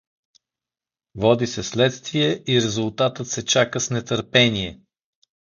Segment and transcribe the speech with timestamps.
[1.15, 4.79] Води се следствие и резултатът се чака с нетърпение.